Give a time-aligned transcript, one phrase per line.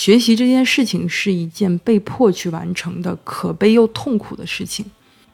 [0.00, 4.82] 学习这件事情是一件被迫去完成的可悲又痛苦的事情。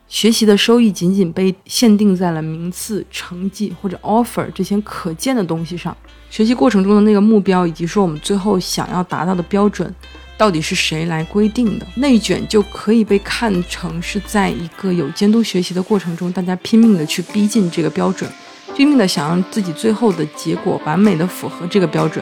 [0.09, 5.95] 学习的收益仅仅被限定在了名次、成绩或者 offer 这些可见的东西上。
[6.29, 9.95] 学习过程中的那个目标，以及说我们最后想要达到的标准，
[10.37, 11.87] 到底是谁来规定的？
[11.95, 18.29] 内卷就可以被看成是在一个有监督学习的过程中，大家拼命的去逼近这个标准，
[18.75, 22.21] 拼命的想让自己最后的结果完美的符合这个标准。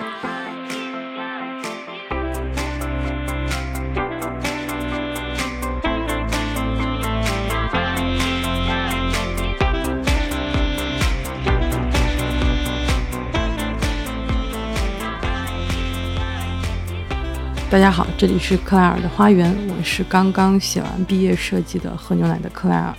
[17.75, 22.95] 大家好，这里是克莱尔的花园，我是刚刚写完毕业设计的喝牛奶的克莱尔。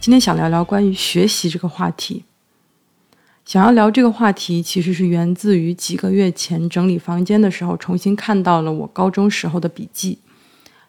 [0.00, 2.24] 今天想聊聊关于学习这个话题。
[3.44, 10.18] 想要聊这个话题，其实是源自于几个月前整理房间的时候，重新看到了我高中时候的笔记。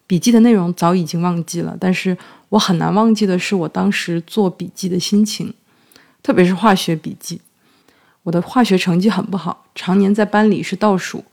[0.08, 2.17] 笔记的内容早已经忘记了，但是
[2.48, 5.53] 我很难忘记的是我当时做笔记的心情，
[6.23, 7.42] 特别是化学笔记。
[8.23, 11.25] 我的化学成绩很不好，常年在班里是倒数。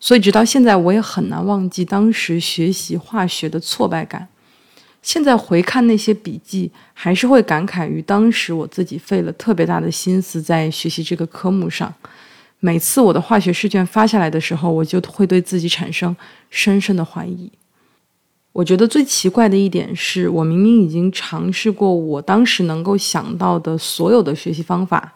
[0.00, 4.28] 所以，直到现在，我也很难忘记当时学习化学的挫败感。
[5.02, 11.92] 现在回看那些笔记，还是会感慨于当时我自己费了特别大的心思在学习这个科目上。
[12.60, 16.14] 每次我的化学试卷发下来的时候，我就会对自己产生
[16.50, 17.50] 深深的怀疑。
[18.52, 25.14] 我觉得最奇怪的一点是，我明明已经尝试过我当时能够想到的所有的学习方法，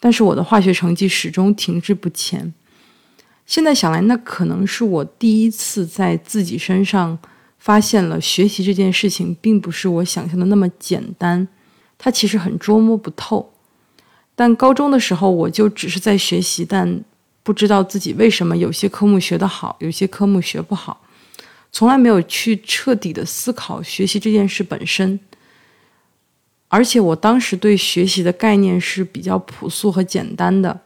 [0.00, 2.52] 但是我的化学成绩始终停滞不前。
[3.46, 7.18] 现在想来，那可能是我第一次在自己身上
[7.58, 11.46] 发现了学习这件事情，并不是我想象的那么简单，
[11.98, 13.52] 它其实很捉摸不透。
[14.34, 17.04] 但高中的时候，我就只是在学习，但
[17.42, 21.02] 不知道自己为什么有些科目学得好，有些科目学不好，
[21.70, 25.20] 从来没有去彻底的思考学习这件事本身。
[26.68, 30.80] 而且我当时对学习的概念是比较朴素和简单的。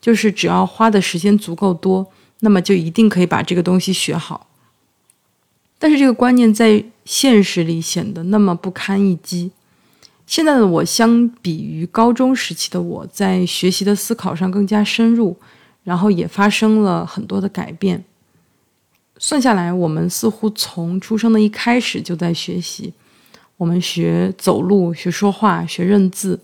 [0.00, 2.06] 就是只要花的时间足够多，
[2.40, 4.46] 那么就一定可以把这个东西学好。
[5.78, 9.50] 但是这个观念在现实里显得那么不堪一击。
[10.26, 15.36] 现在的我相比于高中时期的我在学习的思考上更加深入，
[15.82, 18.04] 然后也发生了很多的改变。
[19.18, 22.92] 算下来，我们似乎从出生的一开始就在学习。
[23.56, 26.38] 我们学走路，学说话，学认字，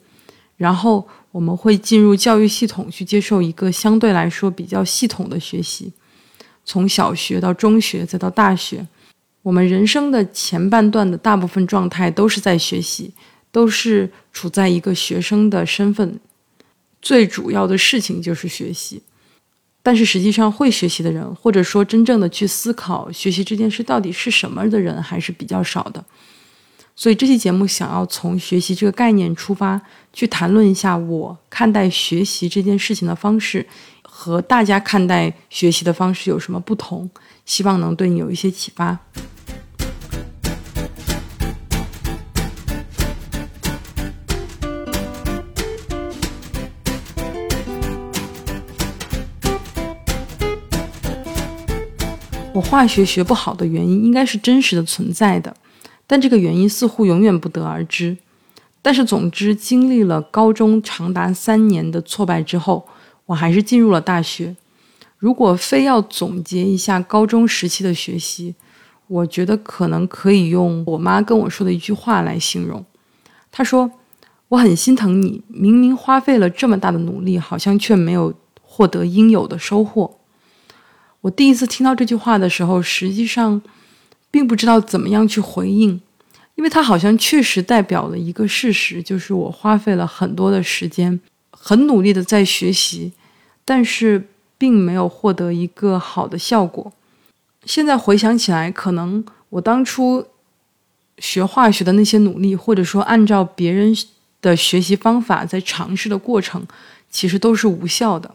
[0.57, 1.07] 然后。
[1.35, 5.93] 我们会进入教育系统去接受一个相对来说比较系统的学习，
[6.65, 8.87] 从小学到中学再到大学，
[9.43, 13.13] 我们人生的前半段的大部分状态都是在学习，
[13.51, 16.21] 都是处在一个学生的身份，
[17.03, 19.03] 最主要的事情就是学习。
[19.83, 26.05] 但是实际上会学习的人，或者说真正的去思考学习这件事到底是什么的人，还是比较少的。
[26.97, 29.81] 所以这期节目想要从学习这个概念出发，
[30.13, 33.67] 去谈论一下我看待学习这件事情的方式，
[34.03, 37.11] 和大家看待学习的方式有什么不同，
[37.45, 38.97] 希望能对你有一些启发。
[52.55, 55.55] 我化学学不好的原因，应该是真实的存在的。
[56.07, 58.17] 但这个原因似乎永远不得而知。
[58.83, 62.87] 但是，总之，经历了高中长达三年的挫败之后，
[63.25, 64.55] 我还是进入了大学。
[65.17, 68.55] 如果非要总结一下高中时期的学习，
[69.07, 72.85] 我觉得可能可以用我妈跟我说的一句话来形容。
[73.51, 73.91] 她说
[74.49, 80.19] ：“我很心疼你，明明花费了这么大的努力，好像却没有获得应有的收获。”
[81.23, 83.63] 我第一次听到这句话的时候，实际上。
[84.35, 86.01] 并不知道怎么样去回应，
[86.57, 91.21] 因为它好像确实代表了一个事实，就是我花费了很多的时间，
[91.53, 93.13] 很努力的在学习，
[93.65, 94.27] 但是
[94.59, 96.93] 并没有获得一个好的效果。
[97.65, 100.27] 现在回想起来，可能我当初
[101.19, 103.97] 学化学的那些努力，或者说按照别人
[104.43, 106.67] 的学习方法在尝试的过程，
[107.09, 108.35] 其实都是无效的。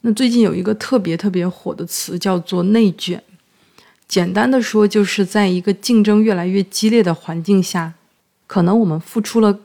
[0.00, 3.22] 那最近有一个特别特别火的词，叫做内卷。
[4.08, 7.92] 简单的说，就是在一个竞争越来越激烈的环境下，
[8.46, 9.60] 可能我们付出了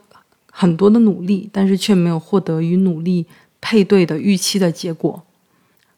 [0.52, 3.26] 很多的努力，但是却没有获得与努力
[3.62, 5.24] 配对的预期的结果。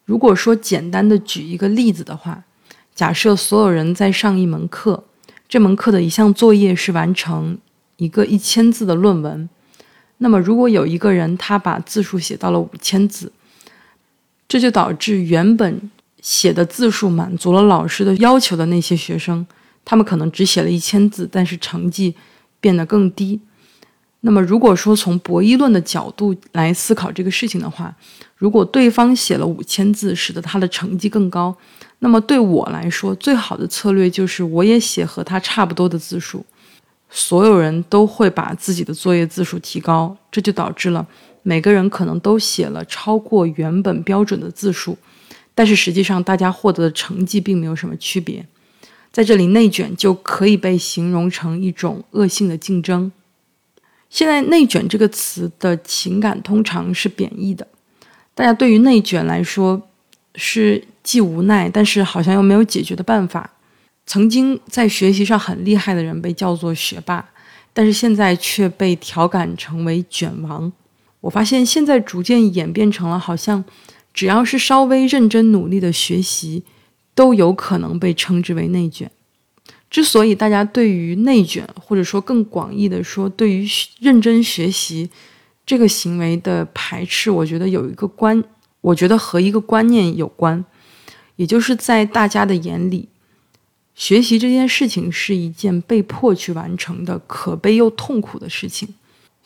[0.05, 2.43] 如果说简单的举一个例子的话，
[2.93, 5.03] 假设所有人在上一门课，
[5.49, 7.57] 这门课的一项作业是完成
[7.97, 9.49] 一个一千字的论文，
[10.19, 13.31] 那么如果有一个人他把字数写到了五千字，
[14.47, 15.89] 这就导致原本。
[16.25, 19.45] 写的字数满足了老师的要求的那些学生，
[19.85, 22.15] 他们可能只写了一千字，但是成绩
[22.59, 23.39] 变得更低。
[24.21, 27.95] 那么，如果说从博弈论的角度来思考这个事情的话，
[28.37, 31.55] 如果对方写了五千字，使得他的成绩更高，
[31.99, 36.43] 那么对我来说，最好的策略就是我也写和他差不多的字数。
[37.11, 41.05] 所有人都会把自己的作业字数提高，这就导致了
[41.43, 44.97] 每个人可能都写了超过原本标准的字数。
[45.55, 48.45] 但是实际上，大家获得的成绩并没有什么区别。
[49.11, 53.09] 在这里，内卷就可以被形容成一种恶性的竞争。
[54.09, 57.65] 现在，“内卷”这个词的情感通常是贬义的。
[58.33, 59.81] 大家对于内卷来说，
[60.35, 63.49] 是既无奈，但是好像又没有解决的办法。
[64.05, 67.25] 曾经在学习上很厉害的人被叫做学霸，
[67.73, 70.71] 但是现在却被调侃成为卷王。
[71.21, 73.63] 我发现现在逐渐演变成了好像。
[74.15, 76.63] 只要是稍微认真努力的学习，
[77.13, 79.11] 都有可能被称之为内卷。
[79.89, 83.67] 之所以大家对于内卷，或者说更广义的说，对于
[83.99, 85.09] 认真学习
[85.65, 88.41] 这个行为的排斥，我觉得有一个观，
[88.79, 90.63] 我觉得和一个观念有关，
[91.35, 93.09] 也就是在大家的眼里，
[93.93, 98.95] 学习这件事情是一件被迫去完成的可悲又痛苦的事情。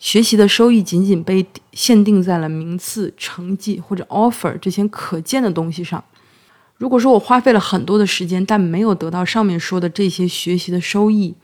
[0.00, 6.02] 学习的收益仅仅被限定在了名次、成绩或者 offer 这些可见的东西上。
[6.78, 11.34] 如果说我花费了很多的时间，但没有得到上面说的这些学习的收益，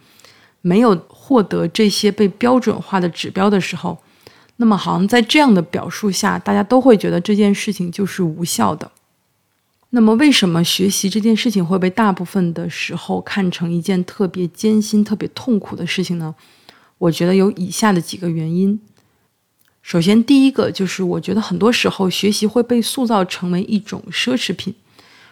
[0.62, 3.98] 没有获得这些被标准化的指标的时候，
[4.56, 8.90] 那么好像在这样的表述下，大家都会觉得这件事情就是无效的。
[9.90, 16.34] 那么，为什么学习这件事情会被大部分的时候看成一件特别艰辛、特别痛苦的事情呢？
[16.98, 18.80] 我觉得有以下的几个原因。
[19.82, 24.74] 首先，第一个就是我觉得很多时候学习会被塑造成为一种奢侈品，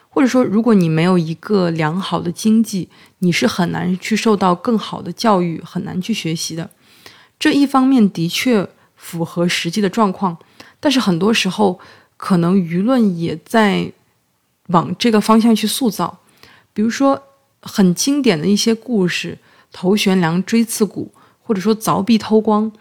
[0.09, 2.89] 或者说，如果你没有一个良好的经济，
[3.19, 6.71] 你是很难去受到更好的教育，很难去学习的。
[7.37, 10.39] 这一方面的确符合实际的状况，
[10.79, 11.81] 但是很多时候
[12.17, 13.91] 可能舆论也在
[14.69, 16.21] 往这个方向去塑造。
[16.73, 17.21] 比如说，
[17.61, 19.37] 很经典的一些故事，
[19.73, 21.13] 头悬梁，锥刺股。
[21.46, 22.73] 或者说凿壁偷光，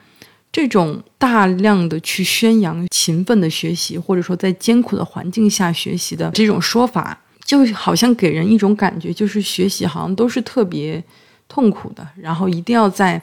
[0.52, 11.04] 这种大量的去宣扬勤奋的学习，或者说在艰苦的环境下学习的这种说法，就好像给人一种感觉，就是学习好像都是特别
[11.50, 13.22] 痛苦的，然后一定要在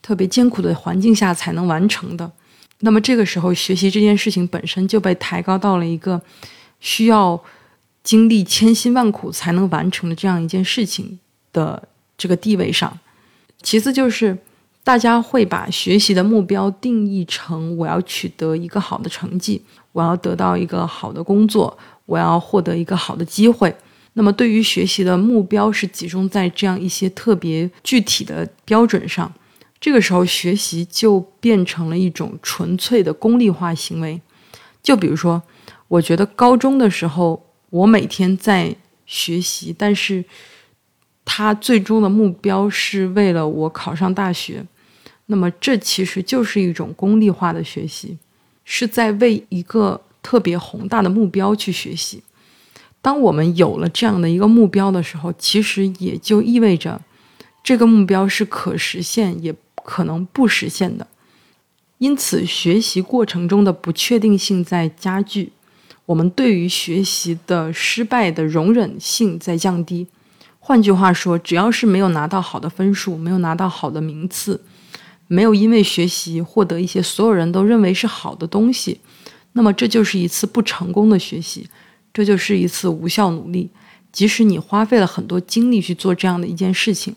[0.00, 2.30] 特别艰苦的环境下才能完成的。
[2.80, 6.20] 那么这个时候，学习这件事情本身就被抬高到了一个
[6.78, 7.42] 需要
[8.04, 11.18] 经历千辛万苦才能完成的这样一件事情
[11.52, 12.96] 的这个地位上。
[13.62, 14.36] 其次就是。
[14.86, 19.60] 大家会把学习的目标定义成我要取得一个好的成绩，
[19.90, 23.74] 我要得到一个好的工作，我要获得一个好的机会。
[24.12, 29.34] 那么，对于学习的目标是集中在这样一些特别具体的标准上，
[29.80, 34.20] 这个时候学习就变成了一种纯粹的功利化行为。
[34.84, 35.42] 就比如说，
[35.88, 40.24] 我觉得高中的时候我每天在学习，但是
[41.24, 44.64] 他最终的目标是为了我考上大学。
[45.26, 48.16] 那么，这其实就是一种功利化的学习，
[48.64, 52.22] 是在为一个特别宏大的目标去学习。
[53.02, 57.00] 当我们有了这样的一个目标的时候，其实也就意味着
[57.62, 61.06] 这个目标是可实现，也可能不实现的。
[61.98, 65.52] 因此，学习过程中的不确定性在加剧，
[66.04, 70.06] 我们对于学习的失败的容忍性在降低。
[70.60, 74.60] 换句话说，只要是没有拿到好的分数，没有拿到好的名次。
[75.28, 79.00] 没有因为学习获得一些所有人都认为是好的东西，
[79.52, 81.68] 那么这就是一次不成功的学习，
[82.12, 83.70] 这就是一次无效努力。
[84.12, 87.14] 即使你花费了很多精力去做这样的一件事情。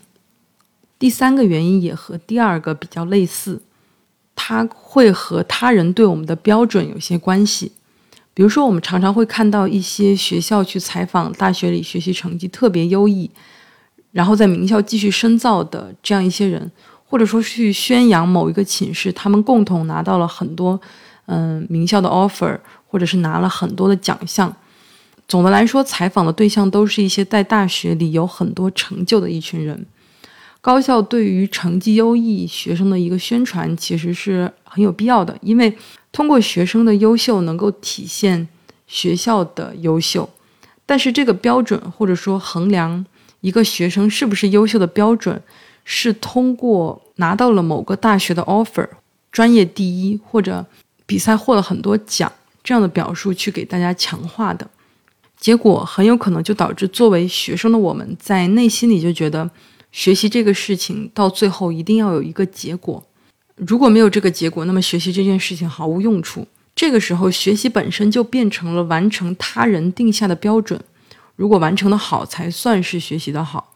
[0.97, 3.61] 第三个原因也和第二个比较类似，
[4.35, 7.71] 它会和他人对我们的标准有些关系。
[8.33, 13.29] 比如说，我们常常会看到一些学校去采访大学里学习成绩特别优异，
[14.11, 16.69] 然后在名校继续深造的这样一些人。
[17.09, 20.79] 或者说去宣扬某一个寝室，他们共同拿到了很多，
[21.25, 22.55] 嗯，名校的 offer，
[22.87, 24.55] 或者是拿了很多的奖项。
[25.27, 29.87] 总的来说，采访的对象都是一些在大学里有很多成就的一群人。
[30.61, 35.75] 高校对于成绩优异学生的一个宣传，其实是很有必要的，因为
[36.11, 38.47] 通过学生的优秀，能够体现
[38.85, 40.29] 学校的优秀。
[40.85, 43.03] 但是这个标准，或者说衡量
[43.41, 45.41] 一个学生是不是优秀的标准。
[45.83, 48.87] 是通过拿到了某个大学的 offer，
[49.31, 50.65] 专业第一或者
[51.05, 52.31] 比赛获了很多奖
[52.63, 54.69] 这样的表述去给大家强化的。
[55.37, 59.49] 结果很有可能就导致作为学生的我们在内心里就觉得，
[59.91, 63.01] 学习这个事情到最后一定要有一个结果，
[63.55, 66.45] 如果没有这个结果，那么学习这件事情毫无用处。
[66.75, 70.79] 这个时候，学习本身就变成了完成他人定下的标准，
[71.35, 73.73] 如果完成的好才算是学习的好。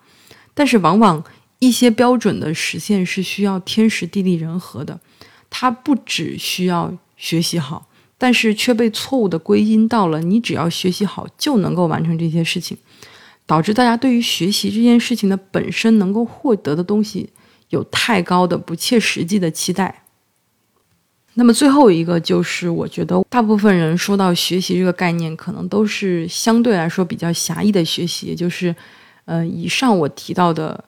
[0.53, 1.23] 但是往往
[1.65, 4.99] 一些标准的实现是需要天时地利人和的，
[5.49, 7.87] 它不只需要学习好。
[8.15, 12.77] 但是却被错误的归因到了你只要学习好就能够完成这些事情，
[13.45, 17.29] 导致大家对于学习这件事情的本身能够获得的东西
[17.69, 20.03] 有太高的不切实际的期待。
[21.33, 28.73] 那么最后一个就是，我觉得大部分人说到学习这个概念，可能都是相对来说比较狭义的学习，也就是，
[29.25, 30.81] 呃，以上我提到的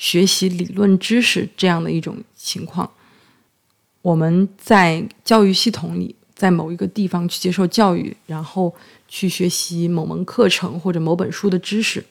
[0.00, 2.90] 学习理论知识这样的一种情况。
[4.00, 6.16] 我们在教育系统里。
[6.40, 8.74] 在某一个地方去接受教育，然后
[9.06, 12.02] 去学习某门课程或者某本书的知识，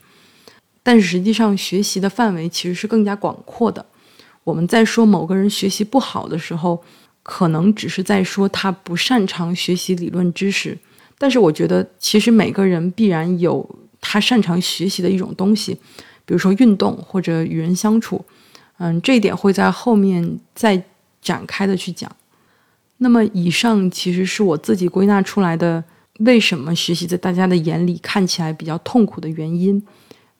[0.84, 3.84] 但实际上学习的范围其实是更加广阔的。
[4.44, 6.84] 我们在说某个人学习不好的时候，
[7.24, 10.78] 可能只是在说他不擅长学习理论知识，
[11.18, 13.68] 但是我觉得其实每个人必然有
[14.00, 15.76] 他擅长学习的一种东西，
[16.30, 18.24] 比如说运动或者与人相处。
[18.78, 20.80] 嗯，这一点会在后面再
[21.24, 22.10] 展开的去讲。
[22.98, 25.84] 那么，以上其实是我自己归纳出来的，
[26.20, 29.82] 为什么学习在大家的眼里看起来比较痛苦的原因。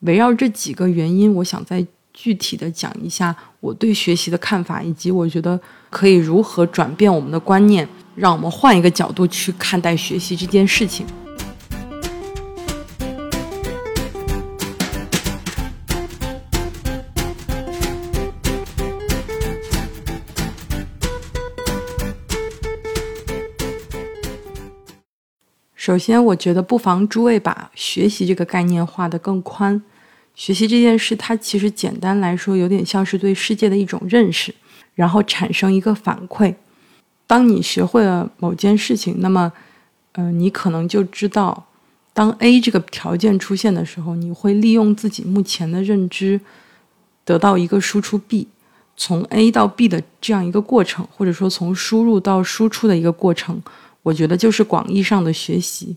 [0.02, 11.04] 围绕这几个原因，我想再具体的讲一下我对学习的看法，以及我觉得可以如何转变我们的观念，让我们换一个角度去看待学习这件事情。
[25.90, 29.82] 首先，我觉得不妨诸位把学习这个概念画得更宽。
[30.36, 34.54] 学习这件事，它其实简单来说，有点像是对世界的一种认识，
[34.94, 36.54] 然后产生一个反馈。
[37.26, 39.52] 当你学会了某件事情，那么，
[40.12, 41.66] 嗯，你可能就知道，
[42.14, 46.40] 当 A 这个条件出现的时候，你会利用自己目前的认知，
[47.26, 48.48] 得到一个输出 B，
[48.96, 53.60] 从 A 到 B 的这样一个过程，或者说从输入到输出的一个过程。
[54.10, 55.96] 我觉得就是广义上的学习，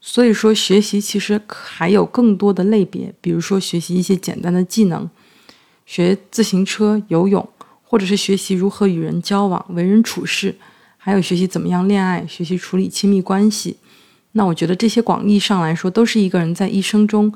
[0.00, 5.08] 所以说学习其实还有更多的类别，比如说学习一些简单的技能，
[5.86, 7.48] 学自行车、游泳，
[7.82, 10.56] 或者是学习如何与人交往、为人处事，
[10.98, 13.78] 还有学习怎么样恋爱、学习处理亲密关系。
[14.32, 17.32] 那我觉得这些广义上来说，都是一个人在一生中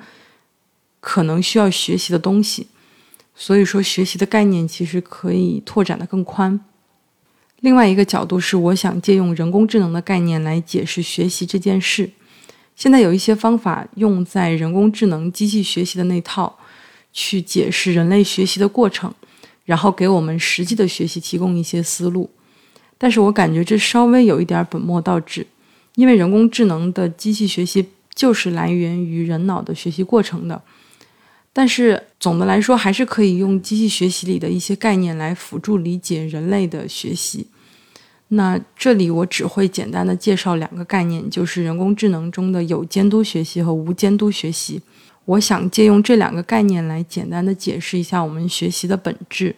[1.00, 2.69] 可能需要学习的东西。
[3.35, 6.61] 所以说，学习的概念其实可以拓展的更宽。
[7.62, 12.11] 另外一个角度是，我想借用人工智能的概念来解释学习这件事。
[12.75, 16.59] 现在有一些方法用在人工智能机器学习的那套，
[17.12, 19.14] 去解释人类学习的过程，
[19.64, 22.28] 然后给我们实际的学习提供一些思路。
[22.99, 25.47] 但是我感觉这稍微有一点本末倒置，
[25.95, 30.61] 因为人工智能的机器学习就是来源于人脑的学习过程的。
[31.53, 37.47] 但是总的来说，还是可以用机器学习里的一些概念来辅助理解人类的学习。
[38.29, 44.81] 那这里我只会简单的介绍两个概念，就是人工智能中的有监督学习和无监督学习。
[45.27, 49.55] 我想借用这两个概念来简单的解释一下我们学习的本质。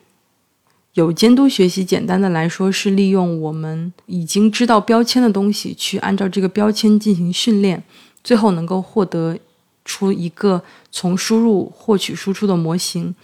[0.94, 7.82] 有监督学习，简单的来说是利用我们已经知道标签的东西，去按照这个标签进行训练，
[8.22, 9.38] 最后能够获得
[9.84, 13.14] 出一个从输入获取输出的模型，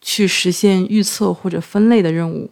[0.00, 2.50] 去实现预测或者分类的任务。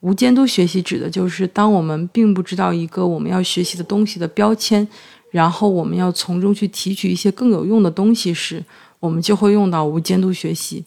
[0.00, 4.86] 无监督学习指的就是，当我们并不知道一个我们要学习的东西的标签，
[5.30, 8.64] 然后我们要从中去提取一些更有用的东西时，
[8.98, 10.84] 我们就会用到无监督学习。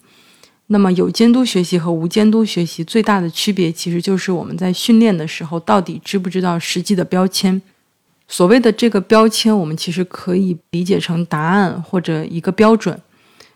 [0.67, 7.62] 那么，有监督学习和无监督学习最大的区别，其实就是我们在训练的时候到底知不知道实际的标签。
[8.27, 13.00] 所谓的这个标签，我们其实可以理解成答案或者一个标准。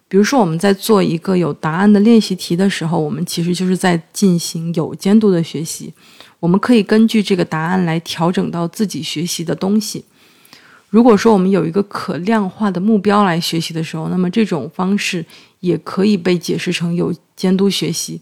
[0.09, 5.93] 比如说，我们在做一个有答案的练习题的时候，我们其实就是在进行有监督的学习。
[6.39, 10.05] 我们可以根据这个答案来调整到自己学习的东西。
[10.89, 15.25] 如果说我们有一个可量化的目标来学习的时候，那么这种方式
[15.59, 18.21] 也可以被解释成有监督学习。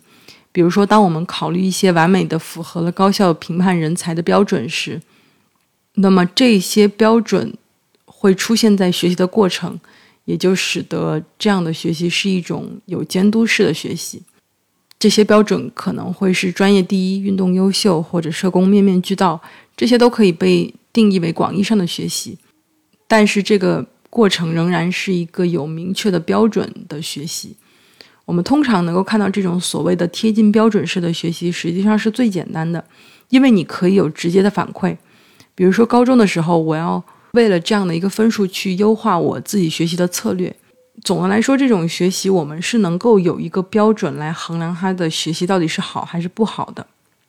[0.51, 4.99] 比如说，当我们考虑一些完美的符合了高校评判人才的标准时，
[5.95, 7.53] 那么这些标准
[8.05, 9.79] 会出现在学习的过程。
[10.25, 14.23] 也就使得这样的学习是一种有监督式的学习。
[14.97, 19.39] 这些标准可能会是专业第一、运动优秀或者社工面面俱到，
[19.77, 22.35] 这些都可以被定义为广义上的学习。
[23.07, 27.55] 但是这个过程仍然是一个有明确的标准的学习。
[28.25, 32.83] 我们通常能够看到这种所谓的贴近标准式的学习，实际上是最简单的，
[33.29, 34.97] 因为你可以有直接的反馈。
[35.55, 40.55] 比如说高中的时候，我要为了这样的一个分数去优化我自己学习的策略。
[41.03, 46.85] 总的来说，这种学习我们是能够有一个标准来衡量他的学习到底是好还是不好的。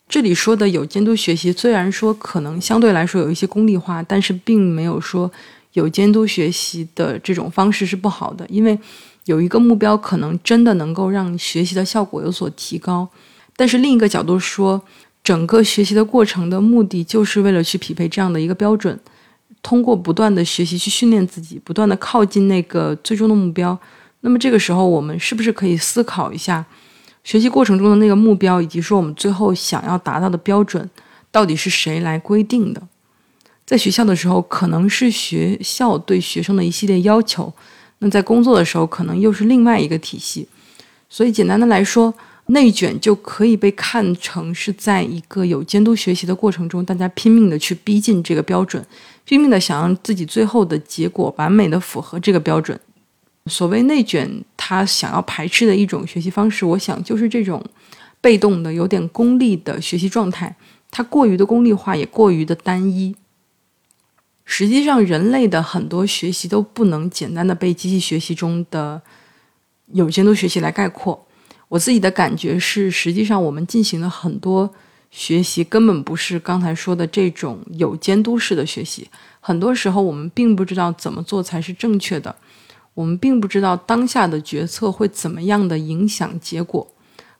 [0.08, 5.30] 这里说的有监督学习，虽然说可能相对来说有一些功利化，但是并没有说
[5.72, 8.78] 有监督学习的这种方式是不好的，因为。
[9.26, 13.08] 有一个目标，可能真的能够让学习的效果有所提高。
[13.56, 14.80] 但是另一个角度说，
[15.26, 18.96] 整个学习的过程的目的就是为了去匹配这样的一个标准，
[19.60, 23.76] 通过不断的学习去训练自己，不断的靠近那个最终的目标。
[24.20, 26.64] 那么这个时候，我们是不是可以思考一下，
[27.24, 30.88] 学习过程中的那个目标，以及说我们最后想要达到的标准，
[31.32, 32.80] 到底是谁来规定的？
[33.64, 37.52] 在学校的时候，可能是学校对学生的一系列要求。
[37.98, 40.46] 那在工作的时候，可能又是另外一个体系，
[41.10, 42.14] 所以简单的来说，
[42.48, 48.84] 内卷就可以被看成是在一个有监督学习的过程中，大家拼命的去逼近这个标准，
[49.24, 52.78] 拼命的想让自己最后的结果完美的符合这个标准。
[53.46, 57.64] 所谓内卷，他想要排斥的一种学习方式，我想就是这种
[58.20, 60.54] 被动的、有点功利的学习状态，
[60.90, 63.16] 它过于的功利化，也过于的单一。
[64.44, 69.02] 实际上，人类的很多学习都不能简单的被机器学习中的
[69.92, 71.25] 有监督学习来概括。
[71.68, 74.72] 我自己的感觉是，实际上我们进行的很多
[75.10, 79.08] 学习根本不是刚才说的这种有监督式的学习。
[79.40, 82.34] 很多时候，我们并不知道怎么做才是正确的，
[82.94, 86.86] 我们并不知道当下的决策会怎么样的影响结果。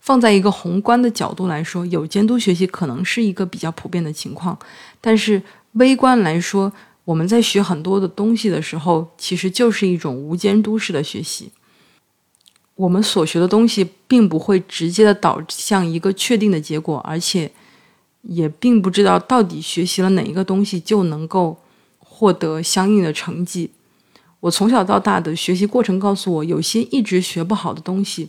[0.00, 4.56] 放在一个宏观的角度来说，有监督学习可能是一个比较普遍的情况，
[5.00, 5.42] 但是
[5.72, 6.72] 微观来说，
[7.04, 11.50] 我们在学很多的东西的时候，其实就是一种无监督式的学习。
[12.76, 17.50] 我们所学的东西并不会直接的导向一个确定的结果，而且
[18.22, 21.58] 也并不知道到底学习了哪一个东西就能够
[21.98, 23.70] 获得相应的成绩。
[24.40, 28.28] 我从小到大的学习过程告诉我，有些一直学不好的东西，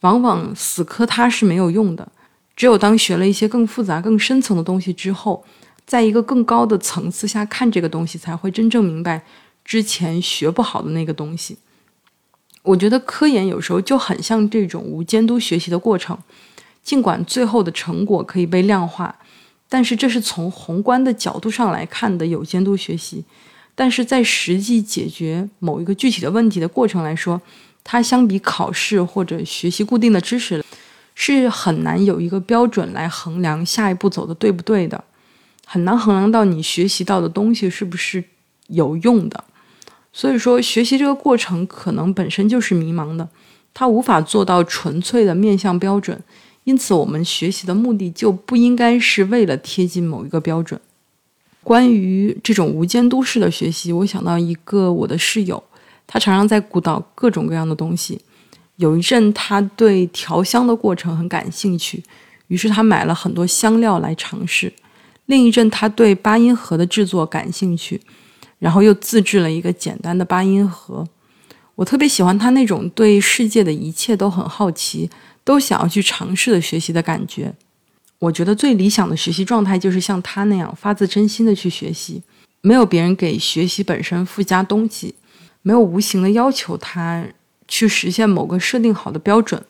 [0.00, 2.10] 往往死磕它是没有用的。
[2.56, 5.44] 只有当学了一些更复杂、更深层的东西之后。
[5.84, 9.24] 在一个更高的层次下看这个东西，才会真正明白
[9.64, 11.56] 之前学不好的那个东西。
[12.66, 16.18] 我觉得科研有时候就很像这种无监督学习的过程，
[16.82, 19.14] 尽管最后的成果可以被量化，
[19.68, 23.24] 但是这是从宏观的角度上来看的有监督学习。
[23.76, 27.40] 但是在实际解决某一个具体的问题的过程来说，
[27.84, 30.64] 它相比考试或者学习固定的知识，
[31.14, 35.04] 是很难有一个标准来衡量下一步走的对不对的。
[35.66, 38.24] 很难衡量到你学习到的东西是不是
[38.68, 39.44] 有用的，
[40.18, 43.28] 所以说学习这个过程可能本身就是迷茫的，
[43.74, 46.18] 它无法做到纯粹的面向标准，
[46.64, 50.80] 因此我们学习的目的就不应该是为了贴近某一个标准。
[51.62, 55.62] 关于这种无监督式的学习，我想到一个我的室友，
[56.06, 58.18] 他常常在鼓捣各种各样的东西。
[58.76, 62.02] 有一阵他对调香的过程很感兴趣，
[62.46, 64.72] 于是他买了很多香料来尝试。
[65.26, 68.00] 另一阵，他对八音盒的制作感兴趣，
[68.58, 71.06] 然后又自制了一个简单的八音盒。
[71.74, 75.10] 我特别喜欢他那种对世界的一切都很好奇，
[75.44, 77.54] 都想要去尝试的学习的感觉。
[78.18, 82.22] 我觉得最理想的学习状态就是像他那样发自真心的去学习，
[82.62, 85.14] 没有别人给学习本身附加东西，
[85.62, 87.26] 没有无形的要求他
[87.68, 89.62] 去实现某个设定好的标准。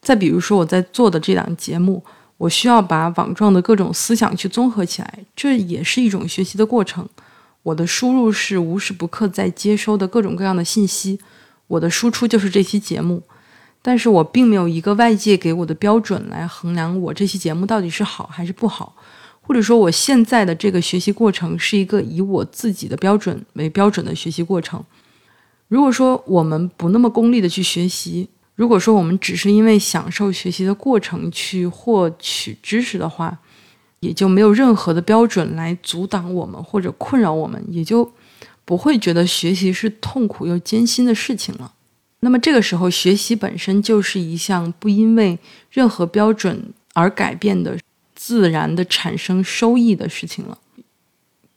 [0.00, 2.02] 再比如说我在做的这档节目。
[2.38, 7.08] 我需要把网状的各种思想去综合起来，这也是一种学习的过程。
[7.62, 11.18] 我的输入是无时不刻在接收的各种各样的信息，
[11.68, 13.22] 我的输出就是这期节目。
[13.84, 18.94] 但是我并没有一个外界给我的标准来衡量我这期节目到底是好还是不好，
[19.40, 24.84] 或者说我现在的这个学习过程是一个以我自己的标准为标准的学习过程。
[25.66, 33.36] 如果说我们不那么功利的去学习，如果说我们只是因为享受学习的过程去获取知识的话，
[34.02, 38.12] 也就没有任何的标准来阻挡我们或者困扰我们，也就
[38.64, 41.72] 不会觉得学习是痛苦又艰辛的事情了。
[42.20, 45.38] 那么这个时候，学习本身就是一项不因为
[45.70, 47.78] 任何标准而改变的
[48.14, 50.58] 自然的产生收益的事情了。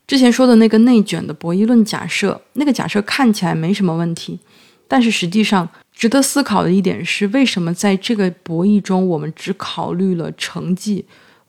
[0.06, 4.40] 之前说的那个内卷的博弈论假设，那个假设看起来没什么问题，
[4.88, 5.68] 但是实际上。
[5.98, 11.06] 值得思考的一点是，为什么在这个博弈中，我们只考虑了成绩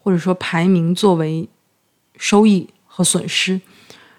[0.07, 1.49] 或者说排名作为
[2.16, 3.61] 收益和损失？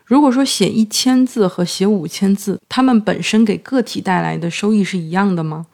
[0.04, 5.65] 如果说写一千字和写五千字，他们本身给个体带来的收益是一样的吗？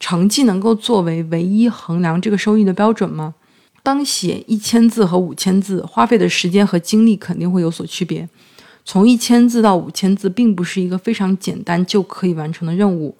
[0.00, 3.36] 成绩能够作为唯一衡量这个收益的标准吗？
[3.84, 8.28] 当写一千字和五千字，花费的时间和精力肯定会有所区别。
[8.84, 13.16] 从一千字到五千字，并不是一个非常简单就可以完成的任务。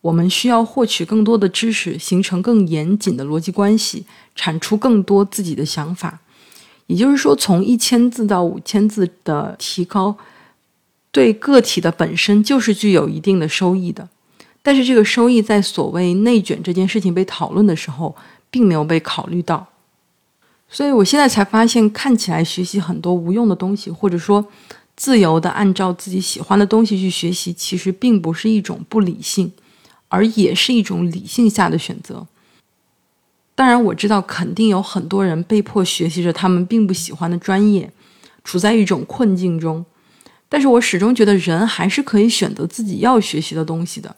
[0.00, 6.20] 我们需要获取更多的知识，形成更严谨的逻辑关系，产出更多自己的想法。
[6.86, 10.16] 也就是说，从一千字到五千字的提高，
[11.12, 14.08] 对个体的本身就是具有一定的收益的。
[14.62, 18.16] 但是，这个收益在所谓内卷这件事情被讨论的时候，
[18.50, 19.68] 并没有被考虑到。
[20.68, 24.44] 所以我现在才发现，看起来学习很多无用的东西，或者说
[24.96, 29.52] 自由的按照自己喜欢的东西去学习，其实并不是一种不理性。
[30.10, 32.26] 而也是一种理性下的选择。
[33.54, 37.90] 当然，我知道肯定有很多人被迫学习着他们并不喜欢的专业，
[38.44, 39.84] 处在一种困境中。
[40.48, 44.16] 但是我始终觉得，人还是可以选择自己要学习的东西的。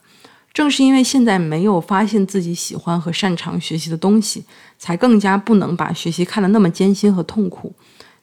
[0.55, 4.44] 正是因为现在没有发现自己喜欢和擅长学习的东西，
[4.78, 7.74] 才更加不能把学习看得那么艰辛和痛苦，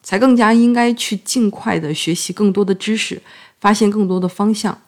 [0.02, 3.22] 才更加应该去尽快的学习更多的知识，
[3.60, 4.80] 发现更多的方向。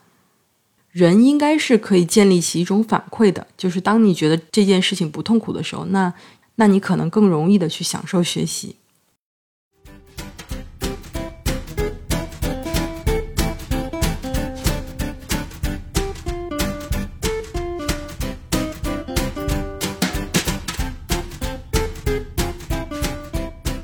[0.92, 6.14] 人应该是可以建立起一种反馈的，就是当你觉得这件事情不痛苦的时候，那，
[6.56, 8.76] 那你可能更容易的去享受学习。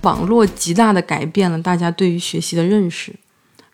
[0.02, 3.16] 网络极大的改变了大家对于学习的认识。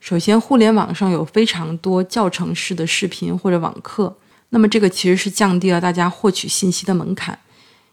[0.03, 4.13] 首先，互联网上有非常多教程式的视频或者网课，
[4.49, 7.39] 那么这个其实是降低了大家获取信息的门槛，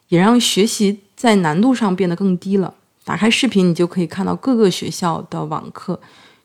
[0.09, 2.75] 也让学习在难度上变得更低了。
[3.05, 6.01] 打开视频，你就可以看到各个学校的网课，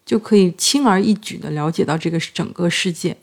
[0.06, 3.18] 就可以轻而易举地了解到这个整个世界。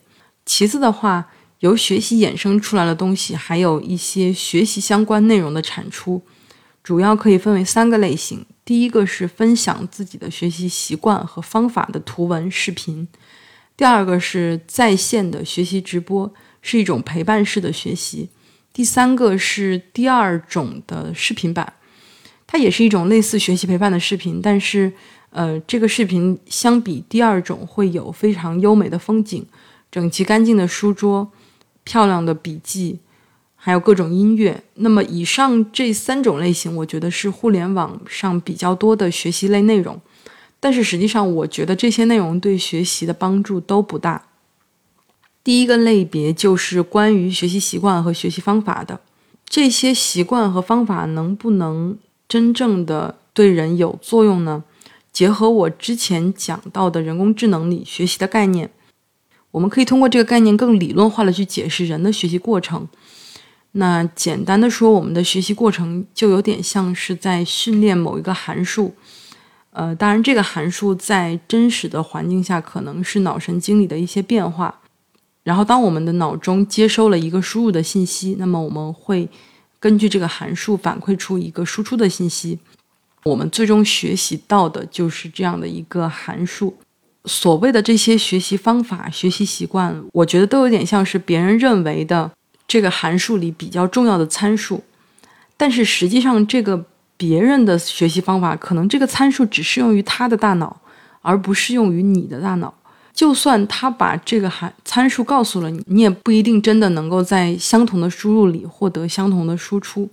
[0.44, 1.28] 其次的话，
[1.60, 6.20] 由学习衍生出来的东西，还有一些学习相关内容的产出，
[6.82, 8.44] 主要可以分为三个类型。
[8.64, 13.06] 第一个是分享自己的学习习惯和方法的图文视频，
[13.76, 18.28] 第二个是在线的学习直播，是一种陪伴式的学习，
[18.72, 21.72] 第三个是第二种的视频版，
[22.46, 24.92] 它也是一种类似学习陪伴的视频，但是
[25.30, 29.44] 呃，这个视频相比第二种会有非常优美的风景、
[29.90, 31.32] 整齐干净的书桌、
[31.82, 33.00] 漂亮的笔记。
[33.64, 34.60] 还有各种音乐。
[34.74, 40.00] 那么，以上这三种类型，我觉得是互联网上比较多的学习类内容。
[40.58, 44.24] 但是，实际上，我觉得这些内容对学习的帮助都不大。
[45.44, 48.98] 第一个类别就是关于学习习惯和学习方法的。
[49.48, 51.96] 这些习惯和方法能不能
[52.26, 54.64] 真正的对人有作用呢？
[55.12, 58.70] 结合我之前讲到的人工智能里学习的概念，
[59.52, 62.88] 我们可以通过这个概念更理论化的去解释人的学习过程。
[63.72, 68.94] 那简单的说，我们的学习过程就有点像是在训练某一个函数，
[69.70, 74.80] 呃，当然这个函数在真实的环境下可能是脑神经里的一些变化。
[75.42, 79.28] 然后，当我们的脑中接收了一个输入的信息，那么我们会
[79.80, 82.58] 根据这个函数反馈出一个输出的信息。
[83.24, 86.76] 我们最终学习到的就是这样的一个函数。
[87.24, 92.30] 所谓的这些学习方法、学习习惯，我觉得都有点像是别人认为的。
[92.72, 94.82] 这个函数里比较重要的参数，
[95.58, 96.86] 但是实际上，这个
[97.18, 100.74] 别人的学习方法可能这个参数只适用于他的大脑，
[101.20, 102.72] 而不适用于你的大脑。
[103.12, 110.08] 就算他把这个函参数告诉了你，你也不一定真的能够在相同的输入里获得相同的输出。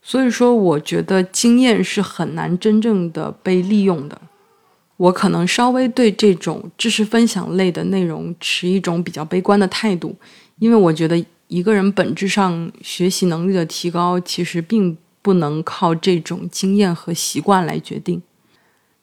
[0.00, 4.18] 所以说，我觉得经验是很难真正的被利用的。
[4.96, 10.16] 我可能稍微对这种知识分享类的内容持一种比较悲观的态度，
[10.58, 11.22] 因为我觉得。
[11.48, 18.22] 一个人本质上学习能力的提高，其实并不能靠这种经验和习惯来决定。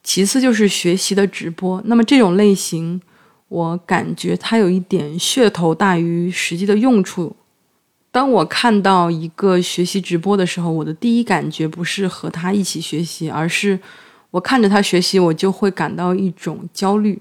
[0.04, 3.02] 其次就是学习的直播，那么这种类型，
[3.48, 7.36] 我感觉它有一点噱头大于实际的用处。
[8.12, 13.80] 当我看到一个学习直播的时候，我的第一感觉不是和他一起学习，而是
[14.30, 17.20] 我看着他学习，我就会感到一种焦虑。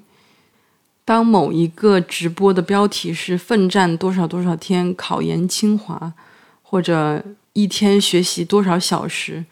[1.07, 6.15] 当某一个直播的标题是“奋战多少多少天考研清华”，
[6.63, 9.45] 或者“一天学习多少小时”，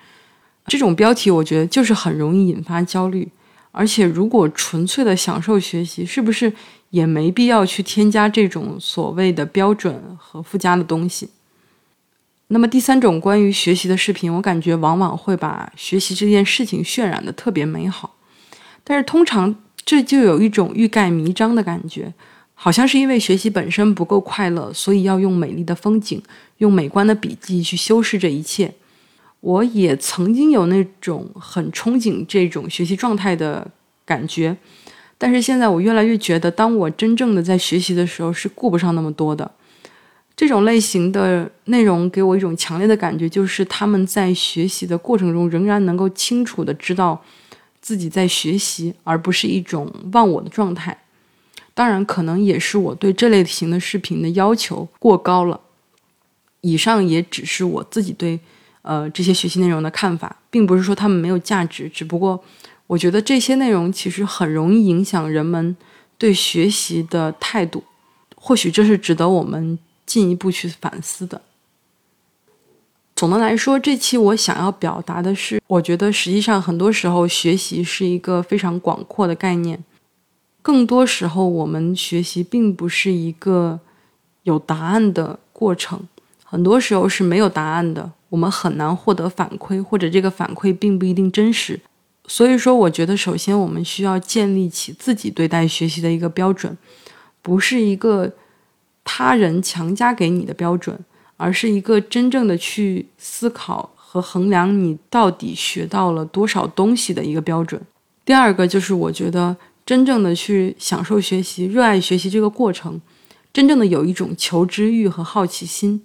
[0.67, 3.29] 这种标题我觉得就是很容易引发焦虑。
[3.71, 6.51] 而且，如果纯粹的享受学习，是不是
[6.89, 11.29] 也没必要去添加这种所谓的标准和附加的东西？
[12.49, 18.17] 那么，第三种关于学习的视频，我感觉往往会把学习这件事情渲染的特别美好，
[18.83, 19.55] 但是通常。
[19.85, 22.13] 这就有一种欲盖弥彰的感觉，
[22.55, 26.23] 好像是因为学习本身不够快乐，所以要用美丽的风景、
[26.59, 28.73] 用美观的笔记去修饰这一切。
[29.41, 33.67] 我也曾经有那种很憧憬这种学习状态的
[34.05, 34.57] 感觉，
[35.19, 39.51] 但是现在我越来越觉得，当我真正的在学习的时候，是顾不上那么多的。
[40.37, 47.21] 这种类型的内容给我一种强烈的感觉，就是他们在学习的过程中仍然能够清楚的知道
[47.83, 50.97] 自己在学习，而不是一种忘我的状态。
[51.75, 55.61] 当然，可能也是我对这类型的视频的要求过高了。
[56.63, 58.41] 以上也只是我自己对。
[58.85, 62.43] 呃，这些学习内容的看法，并不是说他们没有价值，只不过
[62.89, 65.77] 我觉得这些内容其实很容易影响人们
[66.19, 67.85] 对学习的态度，
[68.35, 71.41] 或许这是值得我们进一步去反思的。
[73.23, 79.85] 总的来说，这期我想要表达的是，我觉得实际上很多时候学习是一个非常广阔的概念，
[80.61, 83.79] 更多时候我们学习并不是一个
[84.43, 86.01] 有答案的过程，
[86.43, 88.11] 很多时候是没有答案的。
[88.31, 91.79] 我们很难获得反馈，或者这个反馈并不一定真实。
[92.27, 96.77] 所以说，我觉得首先我们需要建立起自己对待学习的一个标准，
[97.41, 98.33] 不是一个
[99.05, 100.99] 他人强加给你的标准，
[101.43, 107.81] 而是一个真正的去思考和衡量你到底学到了多少东西的一个标准。
[108.25, 113.01] 第二个就是我觉得真正的去享受学习、热爱学习这个过程，
[113.53, 116.05] 真正的有一种求知欲和好奇心。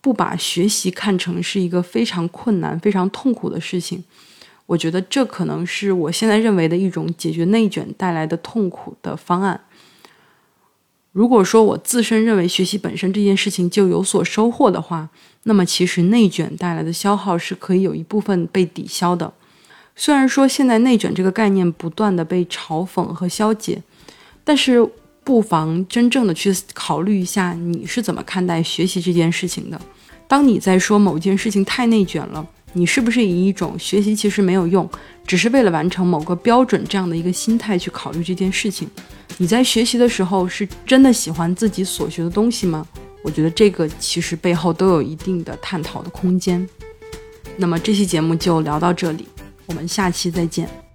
[0.00, 4.04] 不把学习看成是一个非常困难、非常痛苦的事情，
[4.66, 9.60] 我觉得这可能是我现在认为的一种解决内卷带来的痛苦的方案。
[11.12, 15.08] 如果说我自身认为学习本身这件事情就有所收获的话，
[15.42, 19.32] 那么其实内卷带来的消耗是可以有一部分被抵消的。
[19.96, 23.82] 虽然说现在内卷这个概念不断的被嘲讽和消解，
[24.44, 24.88] 但是。
[25.22, 29.80] 不妨真正的去考虑一下，你是怎么看待学习这件事情的？
[30.26, 34.88] 当你在说某件事情太内卷了，你是不是以一种学习其实没有用，
[35.26, 38.88] 只是为了完成某个标准这样的一个心态去考虑这件事情？
[39.38, 42.86] 你在学习的时候是真的喜欢自己所学的东西吗？
[43.22, 46.66] 我觉得这个其实背后都有一定的探讨的空间。
[47.56, 49.26] 那么这期节目就聊到这里，
[49.66, 50.89] 我们下期再见。